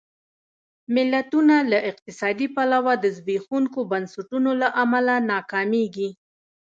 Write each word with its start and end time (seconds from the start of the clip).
ملتونه 0.95 1.55
له 1.71 1.77
اقتصادي 1.91 2.47
پلوه 2.55 2.93
د 3.03 3.05
زبېښونکو 3.17 3.79
بنسټونو 3.91 4.51
له 4.61 4.67
امله 4.83 5.15
ناکامېږي. 5.31 6.09